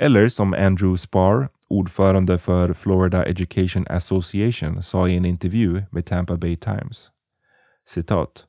Eller 0.00 0.28
som 0.28 0.54
Andrew 0.54 0.98
Spar, 0.98 1.48
ordförande 1.68 2.38
för 2.38 2.72
Florida 2.72 3.24
Education 3.24 3.86
Association, 3.88 4.82
sa 4.82 5.08
i 5.08 5.16
en 5.16 5.24
intervju 5.24 5.82
med 5.90 6.06
Tampa 6.06 6.36
Bay 6.36 6.56
Times. 6.56 7.10
Citat. 7.88 8.46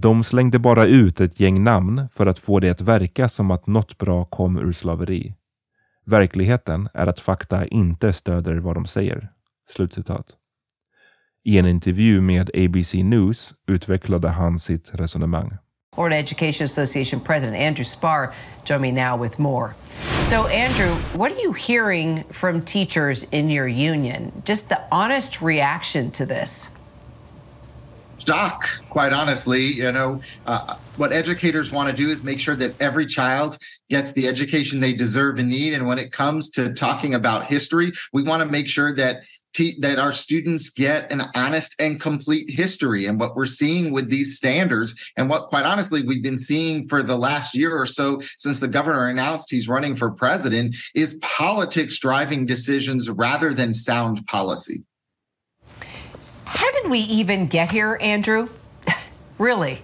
De 0.00 0.24
slängde 0.24 0.58
bara 0.58 0.86
ut 0.86 1.20
ett 1.20 1.40
gäng 1.40 1.64
namn 1.64 2.08
för 2.14 2.26
att 2.26 2.38
få 2.38 2.60
det 2.60 2.70
att 2.70 2.80
verka 2.80 3.28
som 3.28 3.50
att 3.50 3.66
något 3.66 3.98
bra 3.98 4.24
kom 4.24 4.58
ur 4.58 4.72
slaveri. 4.72 5.34
Verkligheten 6.06 6.88
är 6.94 7.06
att 7.06 7.20
fakta 7.20 7.66
inte 7.66 8.12
stöder 8.12 8.56
vad 8.56 8.76
de 8.76 8.86
säger. 8.86 9.30
Slutcitat. 9.70 10.26
I 11.44 11.58
en 11.58 11.66
intervju 11.66 12.20
med 12.20 12.50
ABC 12.54 12.94
News 12.94 13.54
utvecklade 13.68 14.28
han 14.28 14.58
sitt 14.58 14.90
resonemang. 14.92 15.56
Florida 15.94 16.16
Education 16.16 16.64
Association 16.64 17.20
President 17.20 17.62
Andrew 17.62 17.84
Spar 17.84 18.34
join 18.64 18.80
me 18.80 18.92
now 18.92 19.22
with 19.22 19.40
more. 19.40 19.70
So, 20.24 20.36
Andrew, 20.36 20.94
what 21.14 21.32
are 21.32 21.42
you 21.42 21.52
hearing 21.52 22.24
from 22.30 22.62
teachers 22.62 23.24
in 23.30 23.50
your 23.50 23.68
union? 23.68 24.32
Just 24.44 24.68
the 24.68 24.78
honest 24.90 25.42
reaction 25.42 26.10
to 26.10 26.26
this 26.26 26.77
shock, 28.18 28.68
quite 28.90 29.12
honestly. 29.12 29.66
You 29.66 29.92
know, 29.92 30.20
uh, 30.46 30.76
what 30.96 31.12
educators 31.12 31.70
want 31.70 31.90
to 31.90 31.96
do 31.96 32.08
is 32.08 32.22
make 32.22 32.40
sure 32.40 32.56
that 32.56 32.80
every 32.80 33.06
child 33.06 33.58
gets 33.88 34.12
the 34.12 34.28
education 34.28 34.80
they 34.80 34.92
deserve 34.92 35.38
and 35.38 35.48
need. 35.48 35.74
And 35.74 35.86
when 35.86 35.98
it 35.98 36.12
comes 36.12 36.50
to 36.50 36.72
talking 36.74 37.14
about 37.14 37.46
history, 37.46 37.92
we 38.12 38.22
want 38.22 38.42
to 38.42 38.48
make 38.48 38.68
sure 38.68 38.94
that 38.94 39.20
that 39.80 39.98
our 39.98 40.12
students 40.12 40.70
get 40.70 41.10
an 41.10 41.22
honest 41.34 41.74
and 41.80 42.00
complete 42.00 42.48
history. 42.48 43.06
And 43.06 43.18
what 43.18 43.34
we're 43.34 43.46
seeing 43.46 43.90
with 43.90 44.08
these 44.08 44.36
standards, 44.36 44.94
and 45.16 45.28
what 45.28 45.48
quite 45.48 45.64
honestly 45.64 46.02
we've 46.02 46.22
been 46.22 46.38
seeing 46.38 46.86
for 46.86 47.02
the 47.02 47.16
last 47.16 47.56
year 47.56 47.76
or 47.76 47.86
so 47.86 48.20
since 48.36 48.60
the 48.60 48.68
governor 48.68 49.08
announced 49.08 49.50
he's 49.50 49.68
running 49.68 49.96
for 49.96 50.12
president, 50.12 50.76
is 50.94 51.18
politics 51.22 51.98
driving 51.98 52.46
decisions 52.46 53.10
rather 53.10 53.52
than 53.52 53.74
sound 53.74 54.24
policy. 54.26 54.84
How 56.50 56.72
did 56.72 56.90
we 56.90 57.00
even 57.00 57.46
get 57.46 57.70
here, 57.70 57.98
Andrew? 58.00 58.48
really? 59.38 59.82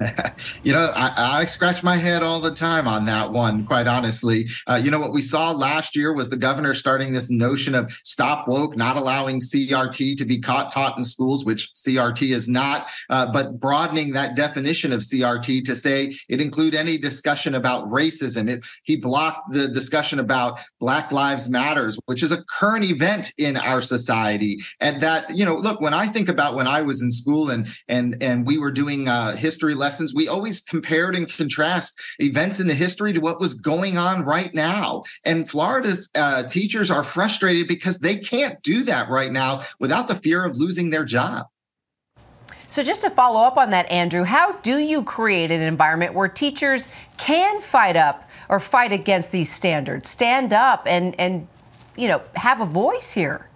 you 0.62 0.72
know, 0.72 0.90
I, 0.94 1.40
I, 1.40 1.44
scratch 1.44 1.82
my 1.82 1.96
head 1.96 2.22
all 2.22 2.40
the 2.40 2.54
time 2.54 2.88
on 2.88 3.04
that 3.04 3.32
one, 3.32 3.66
quite 3.66 3.86
honestly. 3.86 4.46
Uh, 4.66 4.80
you 4.82 4.90
know, 4.90 4.98
what 4.98 5.12
we 5.12 5.20
saw 5.20 5.50
last 5.52 5.94
year 5.94 6.14
was 6.14 6.30
the 6.30 6.38
governor 6.38 6.72
starting 6.72 7.12
this 7.12 7.30
notion 7.30 7.74
of 7.74 7.92
stop 8.04 8.48
woke, 8.48 8.76
not 8.76 8.96
allowing 8.96 9.40
CRT 9.40 10.16
to 10.16 10.24
be 10.24 10.40
caught, 10.40 10.72
taught 10.72 10.96
in 10.96 11.04
schools, 11.04 11.44
which 11.44 11.70
CRT 11.74 12.32
is 12.32 12.48
not, 12.48 12.86
uh, 13.10 13.30
but 13.30 13.60
broadening 13.60 14.12
that 14.12 14.36
definition 14.36 14.92
of 14.92 15.00
CRT 15.00 15.64
to 15.64 15.76
say 15.76 16.14
it 16.30 16.40
include 16.40 16.74
any 16.74 16.96
discussion 16.96 17.54
about 17.54 17.86
racism. 17.88 18.48
It, 18.48 18.64
he 18.84 18.96
blocked 18.96 19.52
the 19.52 19.68
discussion 19.68 20.18
about 20.18 20.60
Black 20.78 21.12
Lives 21.12 21.50
Matters, 21.50 21.98
which 22.06 22.22
is 22.22 22.32
a 22.32 22.42
current 22.44 22.84
event 22.84 23.32
in 23.36 23.58
our 23.58 23.82
society. 23.82 24.60
And 24.80 25.02
that, 25.02 25.36
you 25.36 25.44
know, 25.44 25.56
look, 25.56 25.80
when 25.82 25.92
I 25.92 26.06
think 26.06 26.30
about 26.30 26.54
when 26.54 26.66
I 26.66 26.80
was 26.80 27.02
in 27.02 27.10
school 27.10 27.50
and 27.50 27.68
and 27.86 28.16
and 28.22 28.46
we 28.46 28.56
were 28.56 28.70
doing 28.70 29.06
uh, 29.06 29.36
history 29.36 29.74
lessons 29.74 29.89
lessons, 29.90 30.14
we 30.14 30.28
always 30.28 30.60
compared 30.60 31.16
and 31.16 31.28
contrast 31.28 31.98
events 32.20 32.60
in 32.60 32.68
the 32.68 32.74
history 32.74 33.12
to 33.12 33.18
what 33.18 33.40
was 33.40 33.54
going 33.54 33.98
on 33.98 34.24
right 34.24 34.54
now. 34.54 35.02
And 35.24 35.50
Florida's 35.50 36.08
uh, 36.14 36.44
teachers 36.44 36.92
are 36.92 37.02
frustrated 37.02 37.66
because 37.66 37.98
they 37.98 38.16
can't 38.16 38.62
do 38.62 38.84
that 38.84 39.08
right 39.08 39.32
now 39.32 39.62
without 39.80 40.06
the 40.06 40.14
fear 40.14 40.44
of 40.44 40.56
losing 40.56 40.90
their 40.90 41.04
job. 41.04 41.46
So, 42.68 42.84
just 42.84 43.02
to 43.02 43.10
follow 43.10 43.40
up 43.40 43.56
on 43.56 43.70
that, 43.70 43.90
Andrew, 43.90 44.22
how 44.22 44.52
do 44.52 44.78
you 44.78 45.02
create 45.02 45.50
an 45.50 45.60
environment 45.60 46.14
where 46.14 46.28
teachers 46.28 46.88
can 47.18 47.60
fight 47.60 47.96
up 47.96 48.30
or 48.48 48.60
fight 48.60 48.92
against 48.92 49.32
these 49.32 49.50
standards, 49.50 50.08
stand 50.08 50.52
up 50.52 50.84
and, 50.86 51.18
and 51.18 51.48
you 51.96 52.06
know, 52.06 52.22
have 52.36 52.60
a 52.60 52.66
voice 52.66 53.10
here? 53.10 53.49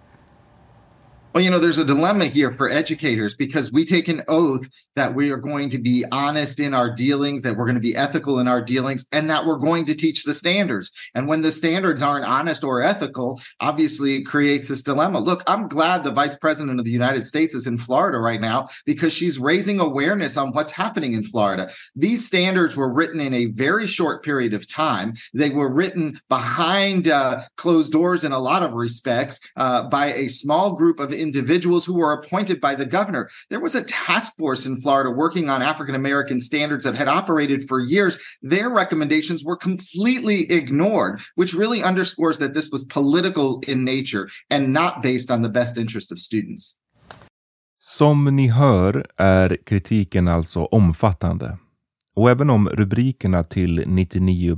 Well, 1.35 1.43
you 1.43 1.51
know, 1.51 1.59
there's 1.59 1.79
a 1.79 1.83
dilemma 1.83 2.27
here 2.27 2.53
for 2.53 2.69
educators 2.69 3.35
because 3.35 3.69
we 3.69 3.83
take 3.83 4.07
an 4.07 4.23
oath 4.29 4.69
that 4.95 5.13
we 5.13 5.31
are 5.31 5.37
going 5.37 5.69
to 5.71 5.77
be 5.77 6.05
honest 6.09 6.61
in 6.61 6.73
our 6.73 6.95
dealings, 6.95 7.43
that 7.43 7.57
we're 7.57 7.65
going 7.65 7.75
to 7.75 7.81
be 7.81 7.93
ethical 7.93 8.39
in 8.39 8.47
our 8.47 8.61
dealings, 8.61 9.05
and 9.11 9.29
that 9.29 9.45
we're 9.45 9.57
going 9.57 9.83
to 9.83 9.95
teach 9.95 10.23
the 10.23 10.33
standards. 10.33 10.93
And 11.13 11.27
when 11.27 11.41
the 11.41 11.51
standards 11.51 12.01
aren't 12.01 12.23
honest 12.23 12.63
or 12.63 12.81
ethical, 12.81 13.41
obviously 13.59 14.15
it 14.15 14.21
creates 14.21 14.69
this 14.69 14.81
dilemma. 14.81 15.19
Look, 15.19 15.43
I'm 15.45 15.67
glad 15.67 16.05
the 16.05 16.11
vice 16.11 16.37
president 16.37 16.79
of 16.79 16.85
the 16.85 16.91
United 16.91 17.25
States 17.25 17.53
is 17.53 17.67
in 17.67 17.79
Florida 17.79 18.17
right 18.17 18.39
now 18.39 18.69
because 18.85 19.11
she's 19.11 19.37
raising 19.37 19.81
awareness 19.81 20.37
on 20.37 20.53
what's 20.53 20.71
happening 20.71 21.11
in 21.11 21.25
Florida. 21.25 21.69
These 21.97 22.25
standards 22.25 22.77
were 22.77 22.93
written 22.93 23.19
in 23.19 23.33
a 23.33 23.47
very 23.47 23.87
short 23.87 24.23
period 24.23 24.53
of 24.53 24.69
time. 24.69 25.15
They 25.33 25.49
were 25.49 25.67
written 25.67 26.17
behind 26.29 27.09
uh, 27.09 27.41
closed 27.57 27.91
doors 27.91 28.23
in 28.23 28.31
a 28.31 28.39
lot 28.39 28.63
of 28.63 28.71
respects 28.71 29.41
uh, 29.57 29.89
by 29.89 30.13
a 30.13 30.29
small 30.29 30.75
group 30.75 31.01
of 31.01 31.11
individuals 31.27 31.83
who 31.85 31.95
were 32.01 32.13
appointed 32.13 32.57
by 32.67 32.73
the 32.75 32.89
governor. 32.97 33.23
There 33.49 33.63
was 33.65 33.75
a 33.75 33.87
task 34.07 34.29
force 34.37 34.63
in 34.69 34.81
Florida 34.83 35.09
working 35.23 35.49
on 35.49 35.69
African 35.71 35.95
American 35.95 36.39
standards 36.39 36.83
that 36.85 36.97
had 37.01 37.09
operated 37.19 37.59
for 37.69 37.79
years. 37.93 38.13
Their 38.53 38.69
recommendations 38.81 39.39
were 39.47 39.57
completely 39.67 40.39
ignored, 40.59 41.15
which 41.39 41.59
really 41.61 41.81
underscores 41.83 42.37
that 42.39 42.53
this 42.53 42.69
was 42.71 42.93
political 42.97 43.49
in 43.71 43.79
nature 43.83 44.25
and 44.49 44.63
not 44.81 44.93
based 45.01 45.29
on 45.31 45.41
the 45.41 45.53
best 45.59 45.77
interest 45.77 46.11
of 46.11 46.19
students. 46.19 46.75
Som 47.97 48.35
ni 48.35 48.47
hör 48.47 49.05
är 49.17 49.57
kritiken 49.65 50.27
alltså 50.27 50.65
omfattande. 50.65 51.57
Och 52.15 52.29
även 52.29 52.49
om 52.49 52.69
rubrikerna 52.69 53.43
till 53.43 53.83
99 53.87 54.57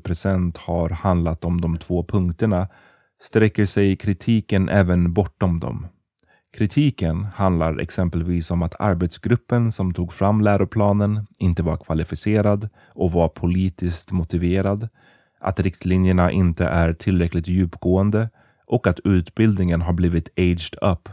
har 0.56 0.90
handlat 0.90 1.44
om 1.44 1.62
de 1.62 1.78
två 1.78 2.04
punkterna 2.04 2.68
sträcker 3.22 3.66
sig 3.66 3.96
kritiken 3.96 4.70
även 4.70 5.14
bortom 5.14 5.60
dem. 5.60 5.88
Kritiken 6.54 7.24
handlar 7.24 7.80
exempelvis 7.80 8.52
om 8.52 8.64
att 8.64 8.82
arbetsgruppen 8.82 9.72
som 9.72 9.94
tog 9.94 10.14
fram 10.14 10.42
läroplanen 10.42 11.28
inte 11.38 11.64
var 11.64 11.78
kvalificerad 11.78 12.70
och 12.94 13.12
var 13.12 13.30
politiskt 13.30 14.12
motiverad, 14.12 14.90
att 15.40 15.60
riktlinjerna 15.60 16.32
inte 16.32 16.66
är 16.66 16.94
tillräckligt 16.94 17.48
djupgående 17.48 18.30
och 18.66 18.88
att 18.88 19.00
utbildningen 19.00 19.82
har 19.82 19.94
blivit 19.94 20.30
aged 20.38 20.78
up. 20.82 21.10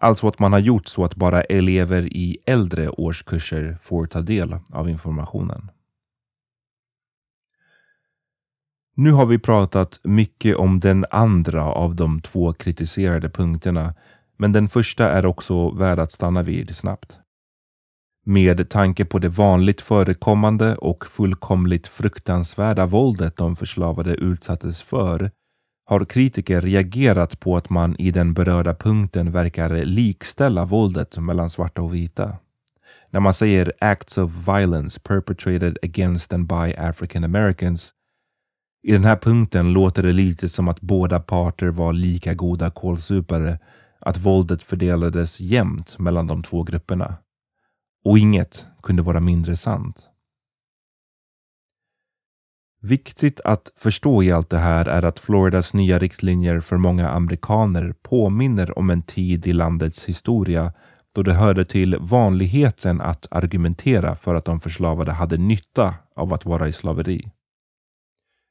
Alltså 0.00 0.28
att 0.28 0.38
man 0.38 0.52
har 0.52 0.60
gjort 0.60 0.88
så 0.88 1.04
att 1.04 1.14
bara 1.14 1.42
elever 1.42 2.02
i 2.02 2.38
äldre 2.46 2.88
årskurser 2.88 3.78
får 3.82 4.06
ta 4.06 4.20
del 4.20 4.56
av 4.72 4.88
informationen. 4.88 5.70
Nu 8.96 9.12
har 9.12 9.26
vi 9.26 9.38
pratat 9.38 10.00
mycket 10.02 10.56
om 10.56 10.80
den 10.80 11.04
andra 11.10 11.64
av 11.64 11.94
de 11.94 12.20
två 12.20 12.52
kritiserade 12.52 13.30
punkterna 13.30 13.94
men 14.36 14.52
den 14.52 14.68
första 14.68 15.10
är 15.10 15.26
också 15.26 15.70
värd 15.70 15.98
att 15.98 16.12
stanna 16.12 16.42
vid 16.42 16.76
snabbt. 16.76 17.18
Med 18.26 18.68
tanke 18.70 19.04
på 19.04 19.18
det 19.18 19.28
vanligt 19.28 19.80
förekommande 19.80 20.76
och 20.76 21.06
fullkomligt 21.06 21.86
fruktansvärda 21.86 22.86
våldet 22.86 23.36
de 23.36 23.56
förslavade 23.56 24.14
utsattes 24.14 24.82
för 24.82 25.30
har 25.86 26.04
kritiker 26.04 26.60
reagerat 26.60 27.40
på 27.40 27.56
att 27.56 27.70
man 27.70 27.96
i 27.98 28.10
den 28.10 28.34
berörda 28.34 28.74
punkten 28.74 29.32
verkar 29.32 29.84
likställa 29.84 30.64
våldet 30.64 31.18
mellan 31.18 31.50
svarta 31.50 31.82
och 31.82 31.94
vita. 31.94 32.36
När 33.10 33.20
man 33.20 33.34
säger 33.34 33.72
acts 33.78 34.18
of 34.18 34.30
violence 34.48 35.00
perpetrated 35.00 35.78
against 35.82 36.32
and 36.32 36.46
by 36.46 36.74
African 36.76 37.24
Americans 37.24 37.92
i 38.86 38.92
den 38.92 39.04
här 39.04 39.16
punkten 39.16 39.72
låter 39.72 40.02
det 40.02 40.12
lite 40.12 40.48
som 40.48 40.68
att 40.68 40.80
båda 40.80 41.20
parter 41.20 41.66
var 41.66 41.92
lika 41.92 42.34
goda 42.34 42.70
kålsupare 42.70 43.58
att 44.04 44.18
våldet 44.18 44.62
fördelades 44.62 45.40
jämnt 45.40 45.98
mellan 45.98 46.26
de 46.26 46.42
två 46.42 46.62
grupperna. 46.62 47.16
Och 48.04 48.18
inget 48.18 48.66
kunde 48.82 49.02
vara 49.02 49.20
mindre 49.20 49.56
sant. 49.56 50.08
Viktigt 52.80 53.40
att 53.40 53.72
förstå 53.76 54.22
i 54.22 54.32
allt 54.32 54.50
det 54.50 54.58
här 54.58 54.86
är 54.86 55.02
att 55.02 55.18
Floridas 55.18 55.74
nya 55.74 55.98
riktlinjer 55.98 56.60
för 56.60 56.76
många 56.76 57.08
amerikaner 57.08 57.94
påminner 58.02 58.78
om 58.78 58.90
en 58.90 59.02
tid 59.02 59.46
i 59.46 59.52
landets 59.52 60.04
historia 60.04 60.72
då 61.12 61.22
det 61.22 61.34
hörde 61.34 61.64
till 61.64 61.96
vanligheten 62.00 63.00
att 63.00 63.26
argumentera 63.30 64.16
för 64.16 64.34
att 64.34 64.44
de 64.44 64.60
förslavade 64.60 65.12
hade 65.12 65.36
nytta 65.36 65.94
av 66.16 66.32
att 66.32 66.44
vara 66.44 66.68
i 66.68 66.72
slaveri. 66.72 67.30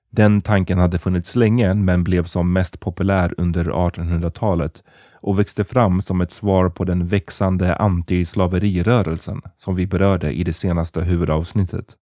Den 0.10 0.42
tanken 0.42 0.78
hade 0.78 1.00
funnits 1.00 1.36
länge 1.36 1.74
men 1.74 2.04
blev 2.04 2.26
som 2.26 2.54
mest 2.54 2.80
populär 2.80 3.34
under 3.38 3.66
1800-talet 3.66 4.84
och 5.24 5.40
växte 5.40 5.64
fram 5.64 6.02
som 6.02 6.22
ett 6.22 6.32
svar 6.32 6.70
på 6.70 6.84
den 6.84 7.08
växande 7.08 7.76
antislaverirörelsen 7.76 9.42
som 9.58 9.76
vi 9.76 9.88
berörde 9.88 10.32
i 10.32 10.44
det 10.44 10.54
senaste 10.54 11.02
huvudavsnittet. 11.02 11.98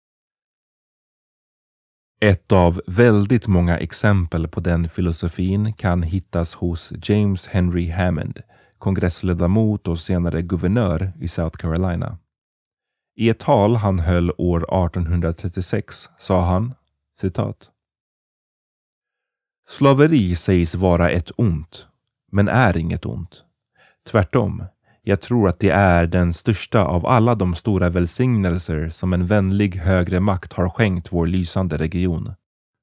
Ett 2.21 2.51
av 2.51 2.81
väldigt 2.87 3.47
många 3.47 3.77
exempel 3.77 4.47
på 4.47 4.59
den 4.59 4.89
filosofin 4.89 5.73
kan 5.73 6.03
hittas 6.03 6.53
hos 6.53 6.93
James 7.03 7.47
Henry 7.47 7.89
Hammond, 7.89 8.41
kongressledamot 8.77 9.87
och 9.87 9.99
senare 9.99 10.41
guvernör 10.41 11.13
i 11.19 11.27
South 11.27 11.57
Carolina. 11.57 12.17
I 13.15 13.29
ett 13.29 13.39
tal 13.39 13.75
han 13.75 13.99
höll 13.99 14.31
år 14.37 14.85
1836 14.85 16.09
sa 16.17 16.45
han 16.45 16.73
citat. 17.21 17.69
Slaveri 19.67 20.35
sägs 20.35 20.75
vara 20.75 21.09
ett 21.09 21.31
ont, 21.35 21.87
men 22.31 22.47
är 22.47 22.77
inget 22.77 23.05
ont. 23.05 23.43
Tvärtom, 24.11 24.63
jag 25.03 25.21
tror 25.21 25.49
att 25.49 25.59
det 25.59 25.69
är 25.69 26.07
den 26.07 26.33
största 26.33 26.83
av 26.83 27.05
alla 27.05 27.35
de 27.35 27.55
stora 27.55 27.89
välsignelser 27.89 28.89
som 28.89 29.13
en 29.13 29.25
vänlig 29.25 29.75
högre 29.75 30.19
makt 30.19 30.53
har 30.53 30.69
skänkt 30.69 31.11
vår 31.11 31.27
lysande 31.27 31.77
region. 31.77 32.33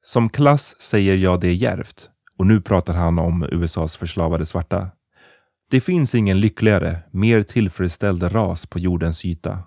Som 0.04 0.28
klass 0.28 0.80
säger 0.80 1.16
jag 1.16 1.40
det 1.40 1.54
järvt, 1.54 2.10
och 2.38 2.46
nu 2.46 2.60
pratar 2.60 2.94
han 2.94 3.18
om 3.18 3.48
USAs 3.52 3.96
förslavade 3.96 4.46
svarta. 4.46 4.90
Det 5.70 5.80
finns 5.80 6.14
ingen 6.14 6.40
lyckligare, 6.40 6.98
mer 7.10 7.42
tillfredsställd 7.42 8.34
ras 8.34 8.66
på 8.66 8.78
jordens 8.78 9.24
yta. 9.24 9.58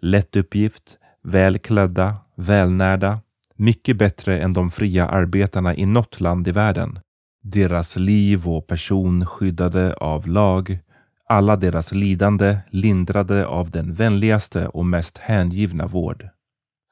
Lätt 0.00 0.36
uppgift, 0.36 0.98
välklädda, 1.22 2.16
välnärda, 2.36 3.20
mycket 3.56 3.96
bättre 3.96 4.38
än 4.38 4.52
de 4.52 4.70
fria 4.70 5.08
arbetarna 5.08 5.74
i 5.74 5.86
något 5.86 6.20
land 6.20 6.48
i 6.48 6.52
världen. 6.52 6.98
Deras 7.46 7.96
liv 7.96 8.48
och 8.48 8.66
person 8.66 9.26
skyddade 9.26 9.94
av 9.94 10.28
lag, 10.28 10.78
alla 11.28 11.56
deras 11.56 11.92
lidande 11.92 12.58
lindrade 12.70 13.46
av 13.46 13.70
den 13.70 13.94
vänligaste 13.94 14.68
och 14.68 14.86
mest 14.86 15.18
hängivna 15.18 15.86
vård. 15.86 16.28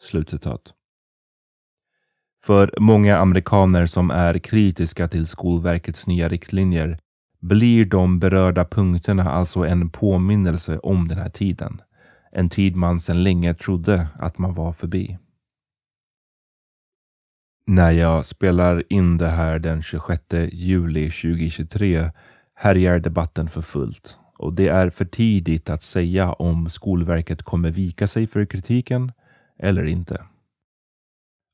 Slutcitat. 0.00 0.60
För 2.44 2.74
många 2.78 3.16
amerikaner 3.18 3.86
som 3.86 4.10
är 4.10 4.38
kritiska 4.38 5.08
till 5.08 5.26
Skolverkets 5.26 6.06
nya 6.06 6.28
riktlinjer 6.28 6.98
blir 7.40 7.84
de 7.84 8.18
berörda 8.18 8.64
punkterna 8.64 9.30
alltså 9.30 9.60
en 9.66 9.90
påminnelse 9.90 10.78
om 10.78 11.08
den 11.08 11.18
här 11.18 11.30
tiden. 11.30 11.80
En 12.32 12.50
tid 12.50 12.76
man 12.76 13.00
sedan 13.00 13.22
länge 13.22 13.54
trodde 13.54 14.08
att 14.18 14.38
man 14.38 14.54
var 14.54 14.72
förbi. 14.72 15.18
När 17.66 17.90
jag 17.90 18.26
spelar 18.26 18.82
in 18.88 19.18
det 19.18 19.28
här 19.28 19.58
den 19.58 19.82
26 19.82 20.22
juli 20.52 21.10
2023 21.10 22.10
härjar 22.54 22.98
debatten 22.98 23.48
för 23.48 23.62
fullt 23.62 24.16
och 24.38 24.52
det 24.52 24.68
är 24.68 24.90
för 24.90 25.04
tidigt 25.04 25.70
att 25.70 25.82
säga 25.82 26.32
om 26.32 26.70
Skolverket 26.70 27.42
kommer 27.42 27.70
vika 27.70 28.06
sig 28.06 28.26
för 28.26 28.44
kritiken 28.44 29.12
eller 29.58 29.84
inte. 29.84 30.22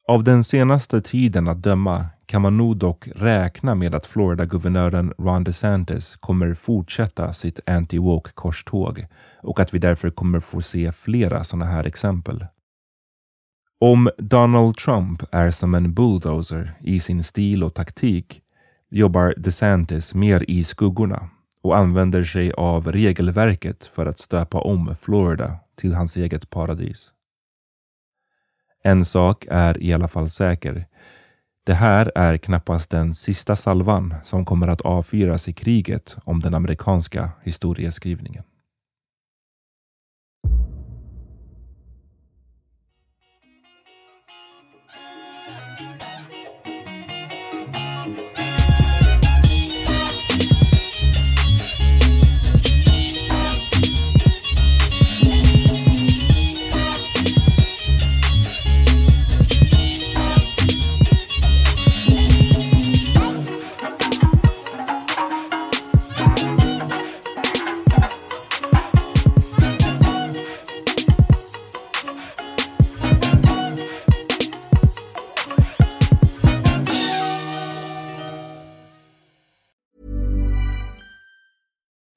Av 0.09 0.25
den 0.25 0.45
senaste 0.45 1.01
tiden 1.03 1.49
att 1.49 1.63
döma 1.63 2.07
kan 2.27 2.43
man 2.43 2.57
nog 2.57 2.77
dock 2.77 3.09
räkna 3.15 3.75
med 3.75 3.95
att 3.95 4.07
Florida-guvernören 4.07 5.13
Ron 5.19 5.45
DeSantis 5.45 6.17
kommer 6.17 6.55
fortsätta 6.55 7.33
sitt 7.33 7.61
anti-woke 7.67 8.31
korståg 8.35 9.07
och 9.43 9.61
att 9.61 9.75
vi 9.75 9.79
därför 9.79 10.11
kommer 10.11 10.41
få 10.41 10.63
se 10.63 10.93
flera 10.93 11.45
sådana 11.45 11.65
här 11.65 11.85
exempel. 11.85 12.47
Om 13.81 14.11
Donald 14.19 14.77
Trump 14.77 15.23
är 15.33 15.51
som 15.51 15.75
en 15.75 15.95
bulldozer 15.95 16.75
i 16.81 17.01
sin 17.01 17.23
stil 17.23 17.65
och 17.65 17.75
taktik 17.75 18.43
jobbar 18.91 19.35
DeSantis 19.37 20.15
mer 20.15 20.45
i 20.49 20.65
skuggorna 20.65 21.29
och 21.63 21.77
använder 21.77 22.25
sig 22.25 22.53
av 22.53 22.93
regelverket 22.93 23.85
för 23.85 24.07
att 24.07 24.19
stöpa 24.19 24.61
om 24.61 24.97
Florida 25.01 25.57
till 25.77 25.95
hans 25.95 26.17
eget 26.17 26.51
paradis. 26.51 27.13
En 28.83 29.05
sak 29.05 29.47
är 29.51 29.83
i 29.83 29.93
alla 29.93 30.09
fall 30.09 30.31
säker. 30.31 30.87
Det 31.65 31.75
här 31.75 32.13
är 32.15 32.37
knappast 32.37 32.91
den 32.91 33.15
sista 33.15 33.57
salvan 33.57 34.15
som 34.25 34.45
kommer 34.45 34.69
att 34.69 34.81
avfyras 34.81 35.49
i 35.49 35.53
kriget 35.53 36.17
om 36.25 36.41
den 36.41 36.55
amerikanska 36.55 37.31
historieskrivningen. 37.43 38.45